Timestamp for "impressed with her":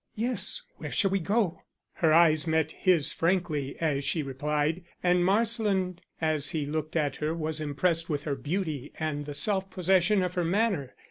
7.61-8.33